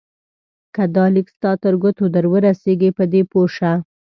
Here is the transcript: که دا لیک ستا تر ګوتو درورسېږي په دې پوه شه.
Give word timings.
که 0.75 0.83
دا 0.95 1.05
لیک 1.15 1.27
ستا 1.35 1.51
تر 1.63 1.73
ګوتو 1.81 2.05
درورسېږي 2.15 2.89
په 2.97 3.03
دې 3.11 3.21
پوه 3.31 3.47
شه. 3.55 3.71